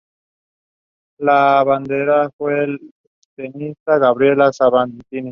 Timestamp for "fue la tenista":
2.35-3.99